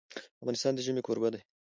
[0.41, 1.41] افغانستان د ژمی کوربه دی.